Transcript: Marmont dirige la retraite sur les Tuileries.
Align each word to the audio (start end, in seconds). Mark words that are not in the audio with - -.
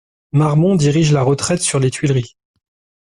Marmont 0.31 0.73
dirige 0.75 1.11
la 1.11 1.21
retraite 1.21 1.61
sur 1.61 1.77
les 1.79 1.91
Tuileries. 1.91 2.35